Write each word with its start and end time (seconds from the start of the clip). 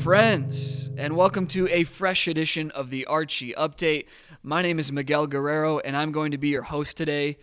friends, 0.00 0.88
and 0.96 1.14
welcome 1.14 1.46
to 1.46 1.68
a 1.68 1.84
fresh 1.84 2.26
edition 2.26 2.70
of 2.70 2.88
the 2.88 3.04
Archie 3.04 3.52
Update. 3.52 4.06
My 4.42 4.62
name 4.62 4.78
is 4.78 4.90
Miguel 4.90 5.28
Guerreiro, 5.28 5.78
and 5.84 5.94
I'm 5.94 6.10
going 6.10 6.30
to 6.30 6.38
be 6.38 6.48
your 6.48 6.62
host 6.62 6.96
today. 6.96 7.36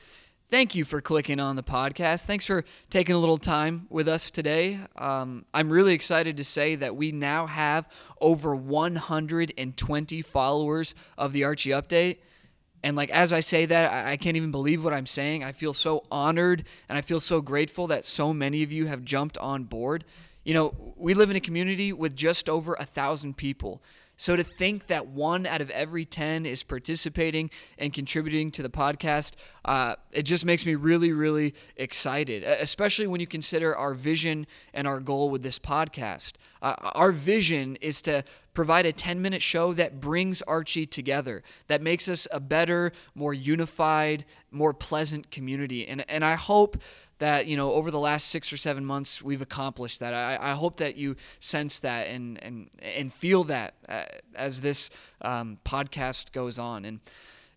Thank 0.50 0.74
you 0.74 0.84
for 0.84 1.00
clicking 1.00 1.40
on 1.40 1.56
the 1.56 1.62
podcast. 1.62 2.26
Thanks 2.26 2.46
for 2.46 2.64
taking 2.90 3.14
a 3.14 3.20
little 3.20 3.38
time 3.38 3.86
with 3.92 4.08
us 4.08 4.32
today. 4.32 4.80
Um, 4.96 5.46
I'm 5.54 5.70
really 5.70 5.94
excited 5.94 6.38
to 6.38 6.44
say 6.44 6.76
that 6.78 6.96
we 6.96 7.12
now 7.12 7.46
have 7.46 7.88
over 8.20 8.56
120 8.56 10.22
followers 10.24 10.96
of 11.16 11.34
the 11.34 11.44
Archie 11.44 11.70
Update. 11.70 12.18
And 12.82 12.96
like 12.96 13.12
as 13.12 13.34
I 13.34 13.42
say 13.42 13.68
that, 13.68 14.08
I, 14.08 14.18
can't 14.18 14.36
even 14.36 14.50
believe 14.50 14.84
what 14.84 14.94
I'm 14.94 15.06
saying. 15.06 15.44
I 15.44 15.52
feel 15.52 15.76
so 15.76 16.04
honored 16.10 16.64
and 16.90 16.98
I 16.98 17.02
feel 17.02 17.20
so 17.20 17.40
grateful 17.40 17.86
that 17.88 18.04
so 18.04 18.34
many 18.34 18.64
of 18.64 18.72
you 18.72 18.88
have 18.88 19.04
jumped 19.04 19.38
on 19.38 19.66
board. 19.66 20.06
You 20.48 20.54
know, 20.54 20.74
we 20.96 21.14
live 21.14 21.30
in 21.30 21.36
a 21.36 21.42
community 21.42 21.92
with 21.92 22.16
just 22.16 22.48
over 22.48 22.74
a 22.80 22.86
thousand 22.86 23.36
people. 23.36 23.84
So 24.16 24.38
to 24.38 24.44
think 24.44 24.88
that 24.88 25.08
one 25.08 25.46
out 25.46 25.60
of 25.60 25.70
every 25.72 26.06
10 26.06 26.46
is 26.46 26.64
participating 26.64 27.52
and 27.78 27.94
contributing 27.94 28.52
to 28.52 28.64
the 28.64 28.70
podcast, 28.70 29.34
uh, 29.66 29.96
it 30.14 30.24
just 30.24 30.46
makes 30.46 30.66
me 30.66 30.76
really, 30.76 31.12
really 31.12 31.54
excited, 31.76 32.44
especially 32.44 33.08
when 33.08 33.20
you 33.20 33.28
consider 33.28 33.76
our 33.76 33.94
vision 33.94 34.48
and 34.74 34.88
our 34.88 35.02
goal 35.02 35.30
with 35.30 35.44
this 35.44 35.60
podcast. 35.60 36.36
Uh, 36.62 36.76
our 36.96 37.12
vision 37.12 37.76
is 37.82 38.02
to 38.04 38.24
provide 38.54 38.86
a 38.86 38.94
10 38.94 39.22
minute 39.22 39.42
show 39.42 39.74
that 39.74 40.00
brings 40.00 40.42
Archie 40.44 40.86
together, 40.86 41.44
that 41.68 41.82
makes 41.82 42.08
us 42.08 42.26
a 42.32 42.40
better, 42.40 42.94
more 43.16 43.34
unified, 43.34 44.24
more 44.50 44.74
pleasant 44.74 45.30
community. 45.30 45.86
And, 45.86 46.10
and 46.10 46.24
I 46.24 46.36
hope 46.36 46.82
that 47.20 47.48
you 47.48 47.58
know 47.58 47.72
over 47.74 47.92
the 47.92 48.00
last 48.00 48.28
six 48.28 48.52
or 48.54 48.58
seven 48.58 48.86
months 48.86 49.22
we've 49.22 49.42
accomplished 49.42 50.00
that. 50.00 50.14
I, 50.14 50.38
I 50.40 50.52
hope 50.52 50.78
that 50.78 50.98
you 50.98 51.16
sense 51.40 51.80
that 51.80 52.08
and 52.08 52.42
and 52.44 52.70
and 52.82 53.14
feel 53.14 53.44
that 53.46 53.76
uh, 53.90 54.04
as 54.36 54.62
this 54.62 54.90
um, 55.22 55.60
podcast 55.66 56.32
goes 56.32 56.60
on. 56.60 56.86
And 56.86 57.00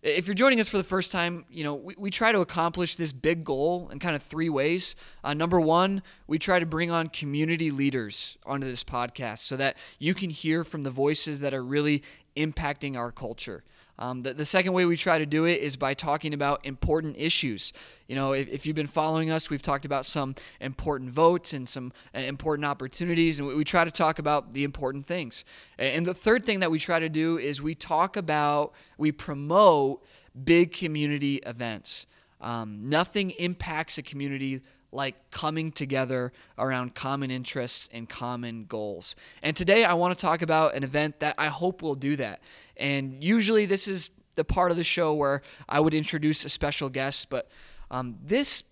if 0.01 0.25
you're 0.25 0.33
joining 0.33 0.59
us 0.59 0.67
for 0.67 0.77
the 0.77 0.83
first 0.83 1.11
time, 1.11 1.45
you 1.49 1.63
know 1.63 1.75
we, 1.75 1.95
we 1.97 2.09
try 2.09 2.31
to 2.31 2.39
accomplish 2.39 2.95
this 2.95 3.11
big 3.11 3.43
goal 3.43 3.89
in 3.91 3.99
kind 3.99 4.15
of 4.15 4.23
three 4.23 4.49
ways. 4.49 4.95
Uh, 5.23 5.33
number 5.33 5.59
one, 5.59 6.01
we 6.27 6.39
try 6.39 6.59
to 6.59 6.65
bring 6.65 6.91
on 6.91 7.07
community 7.07 7.71
leaders 7.71 8.37
onto 8.45 8.65
this 8.67 8.83
podcast 8.83 9.39
so 9.39 9.55
that 9.57 9.77
you 9.99 10.13
can 10.13 10.29
hear 10.29 10.63
from 10.63 10.81
the 10.81 10.91
voices 10.91 11.39
that 11.41 11.53
are 11.53 11.63
really 11.63 12.03
impacting 12.35 12.97
our 12.97 13.11
culture. 13.11 13.63
Um, 13.99 14.21
the, 14.21 14.33
the 14.33 14.45
second 14.45 14.73
way 14.73 14.85
we 14.85 14.97
try 14.97 15.19
to 15.19 15.25
do 15.25 15.45
it 15.45 15.61
is 15.61 15.75
by 15.75 15.93
talking 15.93 16.33
about 16.33 16.65
important 16.65 17.17
issues. 17.17 17.71
You 18.07 18.15
know, 18.15 18.33
if, 18.33 18.47
if 18.47 18.65
you've 18.65 18.75
been 18.75 18.87
following 18.87 19.29
us, 19.29 19.49
we've 19.49 19.61
talked 19.61 19.85
about 19.85 20.05
some 20.05 20.35
important 20.59 21.11
votes 21.11 21.53
and 21.53 21.69
some 21.69 21.93
uh, 22.15 22.19
important 22.19 22.65
opportunities, 22.65 23.39
and 23.39 23.47
we, 23.47 23.55
we 23.55 23.63
try 23.63 23.83
to 23.83 23.91
talk 23.91 24.19
about 24.19 24.53
the 24.53 24.63
important 24.63 25.05
things. 25.05 25.45
And 25.77 26.05
the 26.05 26.13
third 26.13 26.45
thing 26.45 26.61
that 26.61 26.71
we 26.71 26.79
try 26.79 26.99
to 26.99 27.09
do 27.09 27.37
is 27.37 27.61
we 27.61 27.75
talk 27.75 28.17
about, 28.17 28.73
we 28.97 29.11
promote 29.11 30.03
big 30.43 30.71
community 30.73 31.37
events. 31.45 32.07
Um, 32.39 32.89
nothing 32.89 33.31
impacts 33.31 33.97
a 33.97 34.01
community 34.01 34.61
like 34.91 35.15
coming 35.31 35.71
together 35.71 36.33
around 36.57 36.95
common 36.95 37.31
interests 37.31 37.89
and 37.93 38.09
common 38.09 38.65
goals. 38.65 39.15
And 39.41 39.55
today 39.55 39.83
I 39.83 39.93
want 39.93 40.17
to 40.17 40.21
talk 40.21 40.41
about 40.41 40.75
an 40.75 40.83
event 40.83 41.19
that 41.21 41.35
I 41.37 41.47
hope 41.47 41.81
will 41.81 41.95
do 41.95 42.15
that. 42.17 42.41
And 42.77 43.23
usually 43.23 43.65
this 43.65 43.87
is 43.87 44.09
the 44.35 44.43
part 44.43 44.71
of 44.71 44.77
the 44.77 44.83
show 44.83 45.13
where 45.13 45.41
I 45.67 45.79
would 45.79 45.93
introduce 45.93 46.43
a 46.45 46.49
special 46.49 46.89
guest, 46.89 47.29
but 47.29 47.49
um, 47.89 48.17
this 48.23 48.63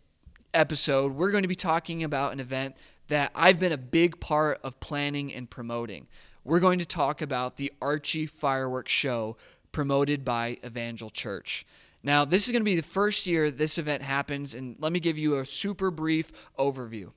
episode 0.54 1.14
we're 1.14 1.32
going 1.32 1.44
to 1.44 1.48
be 1.50 1.56
talking 1.56 2.04
about 2.04 2.34
an 2.34 2.40
event 2.40 2.76
that 3.08 3.32
I've 3.36 3.60
been 3.60 3.72
a 3.72 3.78
big 3.78 4.20
part 4.20 4.60
of 4.64 4.80
planning 4.80 5.34
and 5.34 5.50
promoting. 5.50 6.08
We're 6.44 6.60
going 6.60 6.80
to 6.80 6.86
talk 6.86 7.22
about 7.22 7.58
the 7.58 7.72
Archie 7.82 8.26
Fireworks 8.26 8.92
Show 8.92 9.38
promoted 9.72 10.24
by 10.24 10.58
Evangel 10.66 11.10
Church. 11.10 11.66
Now, 12.02 12.26
this 12.26 12.46
is 12.46 12.52
going 12.52 12.62
to 12.62 12.66
be 12.66 12.76
the 12.76 12.84
first 12.84 13.28
year 13.28 13.52
this 13.52 13.78
event 13.78 14.04
happens, 14.04 14.54
and 14.54 14.76
let 14.80 14.92
me 14.92 15.00
give 15.00 15.18
you 15.18 15.38
a 15.38 15.46
super 15.46 15.92
brief 15.92 16.32
overview. 16.58 17.12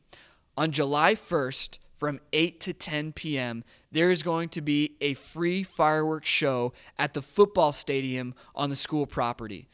On 0.57 0.73
July 0.73 1.15
1st, 1.15 1.79
from 1.97 2.19
8 2.33 2.61
to 2.61 2.73
10 2.73 3.13
p.m., 3.13 3.63
there 3.93 4.11
is 4.11 4.25
going 4.25 4.49
to 4.51 4.61
be 4.61 4.97
a 5.01 5.15
free 5.15 5.63
fireworks 5.63 6.29
show 6.29 6.73
at 6.99 7.15
the 7.15 7.23
football 7.23 7.71
stadium 7.71 8.35
on 8.57 8.71
the 8.71 8.77
school 8.77 9.07
property. 9.07 9.69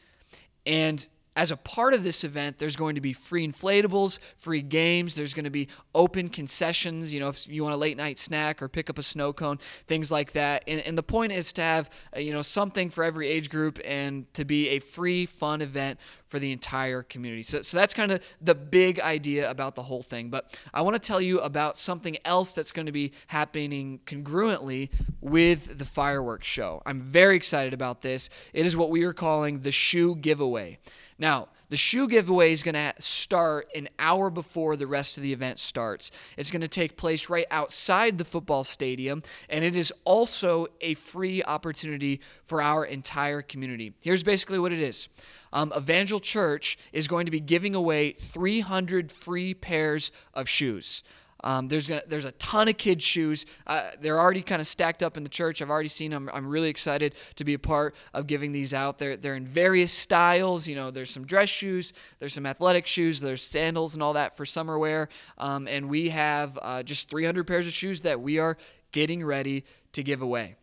And 0.65 1.07
as 1.39 1.51
a 1.51 1.57
part 1.57 1.93
of 1.93 2.03
this 2.03 2.25
event, 2.25 2.57
there's 2.57 2.75
going 2.75 2.95
to 2.95 3.01
be 3.01 3.13
free 3.13 3.47
inflatables, 3.47 4.19
free 4.35 4.61
games. 4.61 5.15
There's 5.15 5.33
going 5.33 5.45
to 5.45 5.49
be 5.49 5.69
open 5.95 6.27
concessions, 6.27 7.13
you 7.13 7.21
know, 7.21 7.29
if 7.29 7.47
you 7.47 7.63
want 7.63 7.73
a 7.73 7.77
late 7.77 7.95
night 7.95 8.19
snack 8.19 8.61
or 8.61 8.67
pick 8.67 8.89
up 8.89 8.97
a 8.97 9.03
snow 9.03 9.31
cone, 9.31 9.57
things 9.87 10.11
like 10.11 10.33
that. 10.33 10.65
And, 10.67 10.81
and 10.81 10.97
the 10.97 11.03
point 11.03 11.31
is 11.31 11.53
to 11.53 11.61
have, 11.61 11.89
uh, 12.13 12.19
you 12.19 12.33
know, 12.33 12.41
something 12.41 12.89
for 12.89 13.05
every 13.05 13.29
age 13.29 13.49
group 13.49 13.79
and 13.85 14.31
to 14.33 14.43
be 14.43 14.67
a 14.71 14.79
free, 14.79 15.25
fun 15.25 15.61
event 15.61 15.97
for 16.27 16.39
the 16.39 16.51
entire 16.51 17.03
community. 17.03 17.43
So, 17.43 17.61
so 17.61 17.77
that's 17.77 17.93
kind 17.93 18.11
of 18.11 18.21
the 18.41 18.53
big 18.53 18.99
idea 18.99 19.49
about 19.49 19.75
the 19.75 19.83
whole 19.83 20.03
thing. 20.03 20.29
But 20.29 20.57
I 20.73 20.81
want 20.81 20.95
to 20.95 20.99
tell 20.99 21.21
you 21.21 21.39
about 21.39 21.77
something 21.77 22.17
else 22.25 22.51
that's 22.51 22.73
going 22.73 22.85
to 22.85 22.91
be 22.91 23.13
happening 23.27 24.01
congruently 24.05 24.89
with 25.21 25.79
the 25.79 25.85
fireworks 25.85 26.47
show. 26.47 26.81
I'm 26.85 26.99
very 26.99 27.37
excited 27.37 27.73
about 27.73 28.01
this. 28.01 28.29
It 28.53 28.65
is 28.65 28.75
what 28.75 28.89
we 28.89 29.05
are 29.05 29.13
calling 29.13 29.61
the 29.61 29.71
shoe 29.71 30.17
giveaway. 30.17 30.79
Now, 31.19 31.49
the 31.67 31.77
shoe 31.77 32.07
giveaway 32.07 32.51
is 32.51 32.63
going 32.63 32.73
to 32.73 32.93
start 32.99 33.69
an 33.75 33.89
hour 33.99 34.29
before 34.29 34.75
the 34.75 34.87
rest 34.87 35.17
of 35.17 35.23
the 35.23 35.33
event 35.33 35.59
starts. 35.59 36.09
It's 36.37 36.49
going 36.49 36.61
to 36.61 36.67
take 36.67 36.97
place 36.97 37.29
right 37.29 37.45
outside 37.51 38.17
the 38.17 38.25
football 38.25 38.63
stadium, 38.63 39.21
and 39.49 39.63
it 39.63 39.75
is 39.75 39.93
also 40.05 40.67
a 40.81 40.95
free 40.95 41.43
opportunity 41.43 42.21
for 42.43 42.61
our 42.61 42.85
entire 42.85 43.41
community. 43.41 43.93
Here's 43.99 44.23
basically 44.23 44.59
what 44.59 44.71
it 44.71 44.79
is 44.79 45.09
um, 45.51 45.73
Evangel 45.75 46.19
Church 46.19 46.77
is 46.93 47.07
going 47.07 47.25
to 47.25 47.31
be 47.31 47.39
giving 47.39 47.75
away 47.75 48.13
300 48.13 49.11
free 49.11 49.53
pairs 49.53 50.11
of 50.33 50.47
shoes. 50.47 51.03
Um, 51.43 51.67
there's 51.67 51.87
gonna, 51.87 52.03
there's 52.07 52.25
a 52.25 52.31
ton 52.33 52.67
of 52.67 52.77
kids 52.77 53.03
shoes. 53.03 53.45
Uh, 53.65 53.91
they're 54.01 54.19
already 54.19 54.41
kind 54.41 54.61
of 54.61 54.67
stacked 54.67 55.03
up 55.03 55.17
in 55.17 55.23
the 55.23 55.29
church. 55.29 55.61
I've 55.61 55.69
already 55.69 55.89
seen 55.89 56.11
them. 56.11 56.29
I'm 56.33 56.47
really 56.47 56.69
excited 56.69 57.15
to 57.35 57.43
be 57.43 57.53
a 57.53 57.59
part 57.59 57.95
of 58.13 58.27
giving 58.27 58.51
these 58.51 58.73
out. 58.73 58.97
They're 58.97 59.17
they're 59.17 59.35
in 59.35 59.45
various 59.45 59.91
styles. 59.91 60.67
You 60.67 60.75
know, 60.75 60.91
there's 60.91 61.09
some 61.09 61.25
dress 61.25 61.49
shoes, 61.49 61.93
there's 62.19 62.33
some 62.33 62.45
athletic 62.45 62.87
shoes, 62.87 63.21
there's 63.21 63.41
sandals 63.41 63.93
and 63.93 64.03
all 64.03 64.13
that 64.13 64.35
for 64.35 64.45
summer 64.45 64.77
wear. 64.77 65.09
Um, 65.37 65.67
and 65.67 65.89
we 65.89 66.09
have 66.09 66.57
uh, 66.61 66.83
just 66.83 67.09
300 67.09 67.45
pairs 67.45 67.67
of 67.67 67.73
shoes 67.73 68.01
that 68.01 68.21
we 68.21 68.39
are 68.39 68.57
getting 68.91 69.23
ready 69.23 69.65
to 69.93 70.03
give 70.03 70.21
away. 70.21 70.55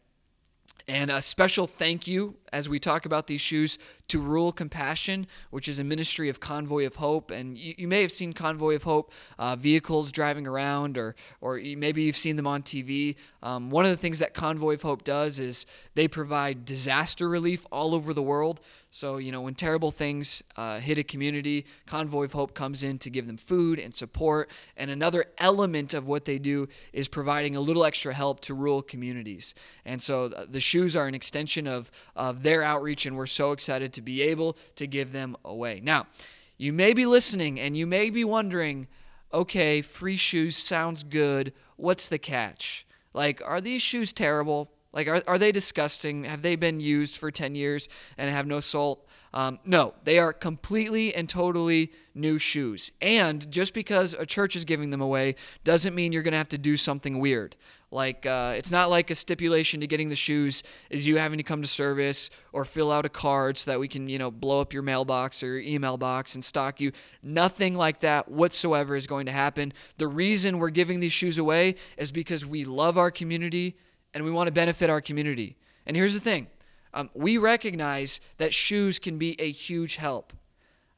And 0.89 1.11
a 1.11 1.21
special 1.21 1.67
thank 1.67 2.07
you 2.07 2.37
as 2.53 2.69
we 2.69 2.79
talk 2.79 3.07
about 3.07 3.27
these 3.27 3.41
shoes 3.41 3.77
to 4.07 4.21
Rural 4.21 4.53
Compassion, 4.53 5.27
which 5.51 5.67
is 5.67 5.81
a 5.81 5.85
ministry 5.85 6.29
of 6.29 6.39
Convoy 6.39 6.87
of 6.87 6.95
Hope. 6.95 7.33
And 7.33 7.59
you, 7.59 7.75
you 7.77 7.89
may 7.89 8.03
have 8.03 8.13
seen 8.13 8.33
Convoy 8.33 8.77
of 8.77 8.85
Hope 8.85 9.11
uh, 9.37 9.57
vehicles 9.57 10.13
driving 10.13 10.47
around, 10.47 10.97
or, 10.97 11.17
or 11.41 11.59
maybe 11.59 12.03
you've 12.03 12.17
seen 12.17 12.37
them 12.37 12.47
on 12.47 12.63
TV. 12.63 13.17
Um, 13.43 13.69
one 13.69 13.85
of 13.85 13.91
the 13.91 13.97
things 13.97 14.21
that 14.21 14.33
Convoy 14.33 14.75
of 14.75 14.83
Hope 14.83 15.03
does 15.03 15.41
is 15.41 15.67
they 15.97 16.07
provide 16.07 16.65
disaster 16.65 17.29
relief 17.29 17.67
all 17.73 17.93
over 17.93 18.15
the 18.15 18.23
world. 18.23 18.61
So, 18.91 19.19
you 19.19 19.31
know, 19.31 19.43
when 19.43 19.55
terrible 19.55 19.91
things 19.91 20.43
uh, 20.57 20.79
hit 20.79 20.97
a 20.97 21.05
community, 21.05 21.67
Convoy 21.87 22.25
of 22.25 22.33
Hope 22.33 22.55
comes 22.55 22.83
in 22.83 22.99
to 23.01 23.11
give 23.11 23.27
them 23.27 23.37
food 23.37 23.79
and 23.79 23.95
support. 23.95 24.51
And 24.77 24.91
another 24.91 25.27
element 25.39 25.93
of 25.93 26.07
what 26.07 26.25
they 26.25 26.39
do 26.39 26.69
is 26.93 27.09
providing 27.09 27.57
a 27.57 27.61
little 27.61 27.85
extra 27.85 28.15
help 28.15 28.41
to 28.43 28.55
rural 28.55 28.83
communities. 28.83 29.55
And 29.85 30.01
so 30.01 30.27
uh, 30.27 30.47
the 30.49 30.61
shoes 30.61 30.97
are 30.97 31.07
an 31.07 31.15
extension 31.15 31.67
of, 31.67 31.91
of 32.15 32.43
their 32.43 32.63
outreach, 32.63 33.05
and 33.07 33.17
we're 33.17 33.27
so 33.27 33.53
excited 33.53 33.93
to 33.95 34.03
be 34.03 34.23
able 34.23 34.57
to 34.77 34.87
give 34.87 35.13
them 35.13 35.37
away. 35.45 35.81
Now, 35.83 36.07
you 36.57 36.73
may 36.73 36.95
be 36.95 37.05
listening 37.05 37.61
and 37.61 37.77
you 37.77 37.87
may 37.87 38.09
be 38.11 38.25
wondering 38.25 38.89
okay, 39.35 39.83
free 39.83 40.17
shoes 40.17 40.57
sounds 40.57 41.03
good. 41.03 41.53
What's 41.77 42.09
the 42.09 42.19
catch? 42.19 42.87
Like, 43.13 43.43
are 43.45 43.61
these 43.61 43.83
shoes 43.83 44.13
terrible? 44.13 44.71
Like, 44.97 45.09
are, 45.09 45.23
are 45.27 45.39
they 45.39 45.53
disgusting? 45.53 46.25
Have 46.25 46.41
they 46.41 46.57
been 46.57 46.81
used 46.81 47.19
for 47.19 47.31
10 47.31 47.55
years 47.55 47.87
and 48.17 48.31
have 48.31 48.47
no 48.47 48.61
salt? 48.61 49.07
Um, 49.35 49.59
no, 49.67 49.93
they 50.05 50.19
are 50.19 50.33
completely 50.33 51.15
and 51.15 51.29
totally 51.29 51.93
new 52.15 52.39
shoes. 52.39 52.91
And 53.03 53.49
just 53.51 53.75
because 53.75 54.15
a 54.15 54.25
church 54.25 54.57
is 54.57 54.65
giving 54.65 54.89
them 54.89 55.03
away 55.03 55.35
doesn't 55.65 55.95
mean 55.95 56.13
you're 56.13 56.23
going 56.23 56.33
to 56.33 56.39
have 56.39 56.49
to 56.49 56.57
do 56.57 56.79
something 56.79 57.19
weird. 57.19 57.57
Like, 57.91 58.25
uh, 58.25 58.55
it's 58.57 58.71
not 58.71 58.89
like 58.89 59.11
a 59.11 59.15
stipulation 59.15 59.81
to 59.81 59.87
getting 59.87 60.09
the 60.09 60.17
shoes 60.17 60.63
is 60.89 61.07
you 61.07 61.19
having 61.19 61.37
to 61.37 61.45
come 61.45 61.61
to 61.61 61.69
service 61.69 62.31
or 62.55 62.65
fill 62.65 62.91
out 62.91 63.05
a 63.05 63.11
card 63.11 63.59
so 63.59 63.71
that 63.73 63.79
we 63.79 63.89
can, 63.89 64.09
you 64.09 64.19
know, 64.19 64.31
blow 64.31 64.63
up 64.63 64.73
your 64.73 64.83
mailbox 64.83 65.43
or 65.43 65.49
your 65.49 65.61
email 65.61 65.99
box 65.99 66.35
and 66.35 66.43
stalk 66.43 66.81
you. 66.81 66.91
Nothing 67.23 67.75
like 67.75 68.01
that 68.01 68.31
whatsoever 68.31 68.97
is 68.97 69.07
going 69.07 69.27
to 69.27 69.33
happen. 69.33 69.75
The 69.99 70.09
reason 70.09 70.59
we're 70.59 70.71
giving 70.71 71.01
these 71.01 71.13
shoes 71.13 71.37
away 71.37 71.75
is 71.99 72.13
because 72.13 72.47
we 72.47 72.65
love 72.65 72.97
our 72.97 73.11
community 73.11 73.77
and 74.15 74.25
we 74.25 74.31
want 74.31 74.47
to 74.49 74.53
benefit 74.53 74.91
our 74.91 75.01
community. 75.01 75.57
And 75.87 75.97
here's 75.97 76.15
the 76.15 76.21
thing 76.21 76.49
um, 76.95 77.11
we 77.15 77.39
recognize 77.39 78.21
that 78.39 78.55
shoes 78.55 78.99
can 78.99 79.19
be 79.19 79.41
a 79.41 79.51
huge 79.51 79.97
help. 79.97 80.33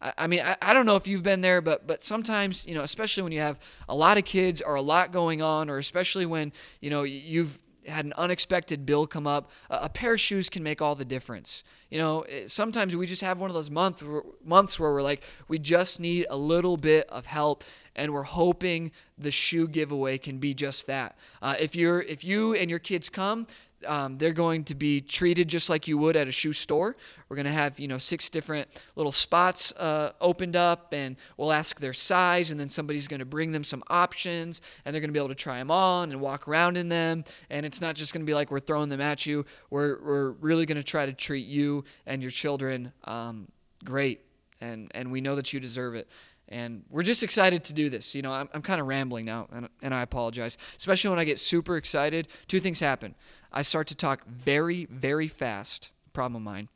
I, 0.00 0.12
I 0.18 0.26
mean, 0.26 0.40
I, 0.40 0.56
I 0.62 0.72
don't 0.72 0.86
know 0.86 0.96
if 0.96 1.06
you've 1.06 1.22
been 1.22 1.40
there, 1.40 1.60
but 1.60 1.86
but 1.86 2.02
sometimes, 2.02 2.66
you 2.66 2.74
know, 2.74 2.82
especially 2.82 3.22
when 3.22 3.32
you 3.32 3.40
have 3.40 3.58
a 3.88 3.94
lot 3.94 4.16
of 4.16 4.24
kids 4.24 4.60
or 4.62 4.76
a 4.76 4.82
lot 4.82 5.12
going 5.12 5.42
on, 5.42 5.68
or 5.68 5.78
especially 5.78 6.26
when, 6.26 6.52
you 6.80 6.90
know, 6.90 7.02
you've 7.02 7.58
had 7.88 8.04
an 8.04 8.12
unexpected 8.16 8.86
bill 8.86 9.06
come 9.06 9.26
up, 9.26 9.50
a, 9.70 9.88
pair 9.88 10.14
of 10.14 10.20
shoes 10.20 10.48
can 10.48 10.62
make 10.62 10.80
all 10.80 10.94
the 10.94 11.04
difference. 11.04 11.64
You 11.90 11.98
know, 11.98 12.20
eh, 12.22 12.42
sometimes 12.46 12.94
we 12.94 13.06
just 13.06 13.22
have 13.22 13.38
one 13.38 13.50
of 13.50 13.54
those 13.54 13.70
month, 13.70 14.02
months 14.44 14.78
where 14.78 14.92
we're 14.92 15.02
like, 15.02 15.24
we 15.48 15.58
just 15.58 15.98
need 16.00 16.26
a 16.30 16.36
little 16.36 16.76
bit 16.76 17.08
of 17.08 17.26
help, 17.26 17.64
and 17.96 18.12
we're 18.12 18.22
hoping 18.22 18.92
the 19.16 19.30
shoe 19.30 19.66
giveaway 19.66 20.18
can 20.18 20.38
be 20.38 20.54
just 20.54 20.86
that. 20.86 21.16
Uh, 21.42 21.56
if 21.58 21.74
you're, 21.74 22.02
if 22.02 22.24
you 22.24 22.54
and 22.54 22.70
your 22.70 22.78
kids 22.78 23.08
come, 23.08 23.46
um, 23.86 24.18
they're 24.18 24.32
going 24.32 24.64
to 24.64 24.74
be 24.74 25.00
treated 25.00 25.48
just 25.48 25.70
like 25.70 25.86
you 25.86 25.98
would 25.98 26.16
at 26.16 26.28
a 26.28 26.32
shoe 26.32 26.52
store. 26.52 26.96
We're 27.28 27.36
going 27.36 27.46
to 27.46 27.52
have, 27.52 27.78
you 27.78 27.88
know, 27.88 27.98
six 27.98 28.28
different 28.28 28.68
little 28.96 29.12
spots 29.12 29.72
uh, 29.72 30.12
opened 30.20 30.56
up, 30.56 30.92
and 30.92 31.16
we'll 31.36 31.52
ask 31.52 31.78
their 31.80 31.92
size, 31.92 32.50
and 32.50 32.58
then 32.58 32.68
somebody's 32.68 33.06
going 33.06 33.20
to 33.20 33.26
bring 33.26 33.52
them 33.52 33.64
some 33.64 33.82
options, 33.88 34.60
and 34.84 34.94
they're 34.94 35.00
going 35.00 35.10
to 35.10 35.12
be 35.12 35.20
able 35.20 35.28
to 35.28 35.34
try 35.34 35.58
them 35.58 35.70
on 35.70 36.10
and 36.10 36.20
walk 36.20 36.48
around 36.48 36.76
in 36.76 36.88
them. 36.88 37.24
And 37.50 37.64
it's 37.64 37.80
not 37.80 37.94
just 37.94 38.12
going 38.12 38.24
to 38.24 38.26
be 38.26 38.34
like 38.34 38.50
we're 38.50 38.60
throwing 38.60 38.88
them 38.88 39.00
at 39.00 39.26
you. 39.26 39.44
We're, 39.70 40.02
we're 40.02 40.30
really 40.32 40.66
going 40.66 40.78
to 40.78 40.84
try 40.84 41.06
to 41.06 41.12
treat 41.12 41.46
you 41.46 41.84
and 42.06 42.22
your 42.22 42.30
children 42.30 42.92
um, 43.04 43.48
great, 43.84 44.20
and, 44.60 44.90
and 44.94 45.12
we 45.12 45.20
know 45.20 45.36
that 45.36 45.52
you 45.52 45.60
deserve 45.60 45.94
it. 45.94 46.08
And 46.48 46.84
we're 46.88 47.02
just 47.02 47.22
excited 47.22 47.64
to 47.64 47.74
do 47.74 47.90
this. 47.90 48.14
You 48.14 48.22
know, 48.22 48.32
I'm, 48.32 48.48
I'm 48.54 48.62
kind 48.62 48.80
of 48.80 48.86
rambling 48.86 49.26
now, 49.26 49.48
and, 49.52 49.68
and 49.82 49.94
I 49.94 50.02
apologize. 50.02 50.56
Especially 50.76 51.10
when 51.10 51.18
I 51.18 51.24
get 51.24 51.38
super 51.38 51.76
excited, 51.76 52.28
two 52.46 52.60
things 52.60 52.80
happen. 52.80 53.14
I 53.52 53.62
start 53.62 53.86
to 53.88 53.94
talk 53.94 54.26
very, 54.26 54.86
very 54.86 55.28
fast, 55.28 55.90
problem 56.12 56.42
of 56.42 56.44
mine. 56.44 56.68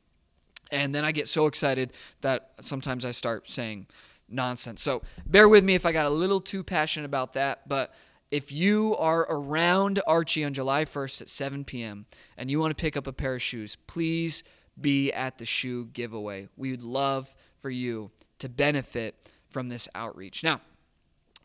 And 0.70 0.94
then 0.94 1.04
I 1.04 1.12
get 1.12 1.28
so 1.28 1.46
excited 1.46 1.92
that 2.22 2.52
sometimes 2.60 3.04
I 3.04 3.10
start 3.10 3.48
saying 3.48 3.86
nonsense. 4.28 4.82
So 4.82 5.02
bear 5.26 5.48
with 5.48 5.64
me 5.64 5.74
if 5.74 5.84
I 5.84 5.92
got 5.92 6.06
a 6.06 6.10
little 6.10 6.40
too 6.40 6.62
passionate 6.62 7.04
about 7.04 7.34
that. 7.34 7.68
But 7.68 7.94
if 8.30 8.50
you 8.50 8.96
are 8.96 9.26
around 9.28 10.00
Archie 10.06 10.44
on 10.44 10.54
July 10.54 10.86
1st 10.86 11.22
at 11.22 11.28
7 11.28 11.64
p.m. 11.64 12.06
and 12.38 12.50
you 12.50 12.58
want 12.58 12.76
to 12.76 12.80
pick 12.80 12.96
up 12.96 13.06
a 13.06 13.12
pair 13.12 13.34
of 13.34 13.42
shoes, 13.42 13.76
please 13.86 14.42
be 14.80 15.12
at 15.12 15.36
the 15.36 15.44
shoe 15.44 15.86
giveaway. 15.92 16.48
We 16.56 16.70
would 16.70 16.82
love 16.82 17.34
for 17.58 17.68
you 17.68 18.10
to 18.38 18.48
benefit 18.48 19.14
from 19.52 19.68
this 19.68 19.88
outreach. 19.94 20.42
Now, 20.42 20.60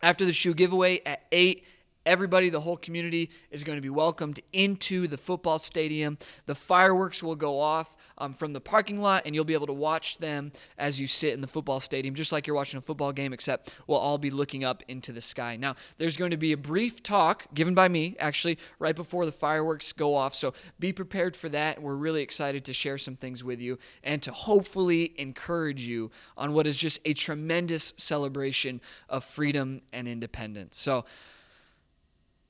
after 0.02 0.24
the 0.24 0.32
shoe 0.32 0.54
giveaway 0.54 1.00
at 1.04 1.22
8, 1.30 1.64
everybody, 2.06 2.48
the 2.48 2.60
whole 2.60 2.76
community 2.76 3.30
is 3.50 3.64
going 3.64 3.76
to 3.76 3.82
be 3.82 3.90
welcomed 3.90 4.40
into 4.52 5.06
the 5.06 5.16
football 5.16 5.58
stadium. 5.58 6.18
The 6.46 6.54
fireworks 6.54 7.22
will 7.22 7.36
go 7.36 7.60
off 7.60 7.94
um, 8.18 8.32
from 8.32 8.52
the 8.52 8.60
parking 8.60 9.00
lot, 9.00 9.22
and 9.24 9.34
you'll 9.34 9.44
be 9.44 9.54
able 9.54 9.66
to 9.66 9.72
watch 9.72 10.18
them 10.18 10.52
as 10.76 11.00
you 11.00 11.06
sit 11.06 11.32
in 11.32 11.40
the 11.40 11.46
football 11.46 11.80
stadium, 11.80 12.14
just 12.14 12.32
like 12.32 12.46
you're 12.46 12.56
watching 12.56 12.78
a 12.78 12.82
football 12.82 13.12
game, 13.12 13.32
except 13.32 13.72
we'll 13.86 13.98
all 13.98 14.18
be 14.18 14.30
looking 14.30 14.64
up 14.64 14.82
into 14.88 15.12
the 15.12 15.20
sky. 15.20 15.56
Now, 15.56 15.76
there's 15.96 16.16
going 16.16 16.30
to 16.30 16.36
be 16.36 16.52
a 16.52 16.56
brief 16.56 17.02
talk 17.02 17.46
given 17.54 17.74
by 17.74 17.88
me, 17.88 18.16
actually, 18.18 18.58
right 18.78 18.94
before 18.94 19.26
the 19.26 19.32
fireworks 19.32 19.92
go 19.92 20.14
off. 20.14 20.34
So 20.34 20.54
be 20.78 20.92
prepared 20.92 21.36
for 21.36 21.48
that. 21.50 21.80
We're 21.80 21.94
really 21.96 22.22
excited 22.22 22.64
to 22.66 22.72
share 22.72 22.98
some 22.98 23.16
things 23.16 23.42
with 23.42 23.60
you 23.60 23.78
and 24.02 24.22
to 24.22 24.32
hopefully 24.32 25.14
encourage 25.16 25.86
you 25.86 26.10
on 26.36 26.52
what 26.52 26.66
is 26.66 26.76
just 26.76 27.00
a 27.04 27.14
tremendous 27.14 27.94
celebration 27.96 28.80
of 29.08 29.24
freedom 29.24 29.82
and 29.92 30.08
independence. 30.08 30.78
So, 30.78 31.04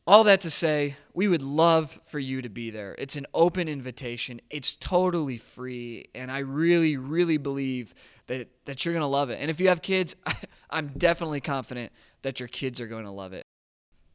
all 0.09 0.25
that 0.25 0.41
to 0.41 0.51
say, 0.51 0.97
we 1.13 1.29
would 1.29 1.43
love 1.43 2.01
for 2.05 2.19
you 2.19 2.41
to 2.41 2.49
be 2.49 2.71
there. 2.71 2.95
It's 2.97 3.15
an 3.17 3.27
open 3.35 3.69
invitation. 3.69 4.41
It's 4.49 4.73
totally 4.73 5.37
free, 5.37 6.09
and 6.15 6.33
I 6.33 6.39
really, 6.39 6.97
really 6.97 7.37
believe 7.37 7.95
that 8.27 8.49
that 8.65 8.87
you're 8.87 8.95
to 8.95 9.05
love 9.05 9.29
it. 9.29 9.39
And 9.39 9.51
if 9.51 9.61
you 9.61 9.69
have 9.69 9.83
kids, 9.83 10.17
I'm 10.71 10.89
definitely 10.97 11.43
confident 11.43 11.93
that 12.23 12.41
your 12.41 12.49
kids 12.49 12.81
are 12.81 12.87
going 12.87 13.05
to 13.05 13.11
love 13.11 13.35
it. 13.35 13.43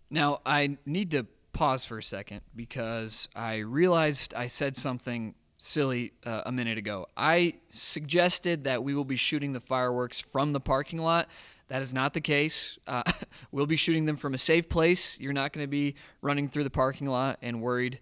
Now, 0.10 0.42
I 0.48 0.78
need 0.88 1.12
to 1.12 1.28
pause 1.54 1.86
for 1.86 2.00
a 2.00 2.04
second 2.04 2.42
because 2.56 3.30
I 3.36 3.58
realized 3.58 4.34
I 4.34 4.48
said 4.48 4.76
something 4.76 5.36
silly 5.60 6.14
uh, 6.26 6.42
a 6.48 6.52
minute 6.52 6.80
ago. 6.80 7.06
I 7.16 7.54
suggested 7.70 8.64
that 8.64 8.84
we 8.84 8.96
will 8.96 9.06
be 9.06 9.16
shooting 9.16 9.54
the 9.54 9.60
fireworks 9.60 10.20
from 10.20 10.50
the 10.50 10.60
parking 10.60 11.00
lot. 11.00 11.30
That 11.70 11.82
is 11.82 11.94
not 11.94 12.14
the 12.14 12.22
case. 12.22 12.78
Uh, 12.86 13.04
we'll 13.52 13.66
be 13.66 13.76
shooting 13.76 14.06
them 14.06 14.18
from 14.18 14.34
a 14.34 14.38
safe 14.38 14.70
place. 14.70 15.20
You're 15.20 15.34
not 15.34 15.54
going 15.54 15.64
to 15.64 15.70
be 15.70 15.96
running 16.22 16.48
through 16.48 16.64
the 16.64 16.70
parking 16.70 17.08
lot 17.08 17.40
and 17.42 17.62
worried 17.62 18.00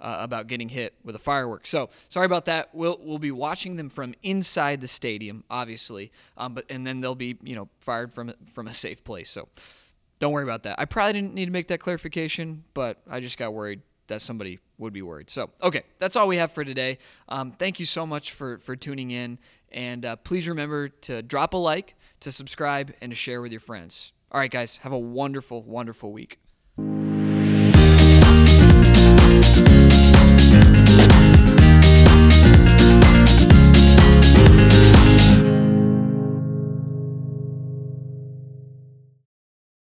uh, 0.00 0.18
about 0.20 0.46
getting 0.46 0.68
hit 0.68 0.94
with 1.02 1.14
a 1.14 1.18
firework. 1.18 1.66
So 1.66 1.88
sorry 2.08 2.26
about 2.26 2.44
that. 2.46 2.74
We'll 2.74 2.98
we'll 3.00 3.18
be 3.18 3.30
watching 3.30 3.76
them 3.76 3.88
from 3.88 4.14
inside 4.22 4.80
the 4.80 4.88
stadium, 4.88 5.44
obviously, 5.50 6.12
um, 6.36 6.54
but 6.54 6.66
and 6.68 6.86
then 6.86 7.00
they'll 7.00 7.14
be 7.14 7.38
you 7.42 7.54
know 7.54 7.68
fired 7.80 8.12
from 8.12 8.32
from 8.52 8.66
a 8.66 8.72
safe 8.72 9.02
place. 9.04 9.30
So 9.30 9.48
don't 10.18 10.32
worry 10.32 10.44
about 10.44 10.64
that. 10.64 10.78
I 10.78 10.84
probably 10.84 11.14
didn't 11.14 11.34
need 11.34 11.46
to 11.46 11.50
make 11.50 11.68
that 11.68 11.80
clarification, 11.80 12.64
but 12.74 13.00
I 13.08 13.20
just 13.20 13.38
got 13.38 13.54
worried 13.54 13.80
that 14.08 14.22
somebody 14.22 14.58
would 14.78 14.92
be 14.92 15.02
worried. 15.02 15.30
So, 15.30 15.50
okay, 15.62 15.82
that's 15.98 16.16
all 16.16 16.28
we 16.28 16.36
have 16.36 16.52
for 16.52 16.64
today. 16.64 16.98
Um, 17.28 17.52
thank 17.52 17.80
you 17.80 17.86
so 17.86 18.06
much 18.06 18.32
for, 18.32 18.58
for 18.58 18.76
tuning 18.76 19.10
in. 19.10 19.38
And 19.70 20.04
uh, 20.04 20.16
please 20.16 20.48
remember 20.48 20.88
to 20.88 21.22
drop 21.22 21.54
a 21.54 21.56
like, 21.56 21.94
to 22.20 22.30
subscribe, 22.30 22.94
and 23.00 23.10
to 23.10 23.16
share 23.16 23.40
with 23.40 23.52
your 23.52 23.60
friends. 23.60 24.12
All 24.30 24.40
right, 24.40 24.50
guys, 24.50 24.78
have 24.78 24.92
a 24.92 24.98
wonderful, 24.98 25.62
wonderful 25.62 26.12
week. 26.12 26.38